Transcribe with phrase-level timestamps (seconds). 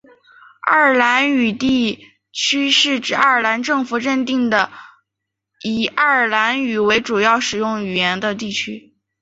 [0.61, 4.71] 爱尔兰语地区是指爱尔兰政府认定的
[5.61, 8.95] 以爱尔兰语为主要使用语言的地区。